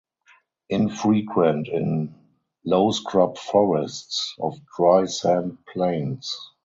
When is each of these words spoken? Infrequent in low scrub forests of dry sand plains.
Infrequent 0.71 1.67
in 1.67 2.15
low 2.65 2.89
scrub 2.89 3.37
forests 3.37 4.33
of 4.39 4.57
dry 4.75 5.05
sand 5.05 5.59
plains. 5.71 6.35